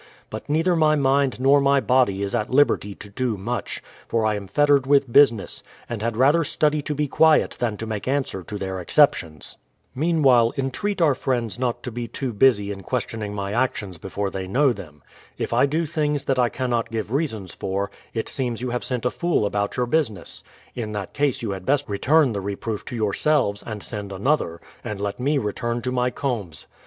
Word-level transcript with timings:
But 0.31 0.49
neither 0.49 0.75
my 0.75 0.95
mind 0.95 1.39
nor 1.39 1.61
my 1.61 1.79
body 1.79 2.23
is 2.23 2.33
at 2.33 2.49
liberty 2.49 2.95
to 2.95 3.07
do 3.07 3.37
much, 3.37 3.83
for 4.07 4.25
I 4.25 4.33
am 4.33 4.47
fettered 4.47 4.87
with 4.87 5.13
business, 5.13 5.61
and 5.87 6.01
had 6.01 6.17
rather 6.17 6.43
study 6.43 6.81
to 6.81 6.95
be 6.95 7.07
quiet 7.07 7.55
than 7.59 7.77
to 7.77 7.85
make 7.85 8.07
answer 8.07 8.41
to 8.41 8.57
their 8.57 8.79
exceptions. 8.81 9.59
Meanwhile 9.93 10.55
entreat 10.57 11.03
our 11.03 11.13
friends 11.13 11.59
not 11.59 11.83
to 11.83 11.91
be 11.91 12.07
too 12.07 12.33
46 12.33 12.39
BRADFORD'S 12.39 12.57
HISTORY 12.57 12.71
OF 12.71 12.71
busy 12.71 12.71
in 12.79 12.83
questioning 12.83 13.35
my 13.35 13.53
actions 13.53 13.99
before 13.99 14.31
they 14.31 14.47
know 14.47 14.73
them. 14.73 15.03
If 15.37 15.53
I 15.53 15.67
do 15.67 15.85
things 15.85 16.25
that 16.25 16.39
I 16.39 16.49
cannot 16.49 16.89
give 16.89 17.11
reasons 17.13 17.53
for, 17.53 17.91
it 18.11 18.27
seems 18.27 18.61
you 18.61 18.71
have 18.71 18.83
sent 18.83 19.05
a 19.05 19.11
fool 19.11 19.45
about 19.45 19.77
your 19.77 19.85
business; 19.85 20.43
in 20.73 20.93
that 20.93 21.13
case 21.13 21.43
you 21.43 21.51
had 21.51 21.63
best 21.63 21.87
return 21.87 22.33
the 22.33 22.41
reproof 22.41 22.83
to 22.85 22.95
yourseh 22.95 23.53
es, 23.53 23.61
and 23.67 23.83
send 23.83 24.11
another, 24.11 24.59
and 24.83 24.99
let 24.99 25.19
me 25.19 25.37
return 25.37 25.79
to 25.83 25.91
my 25.91 26.09
combes. 26.09 26.65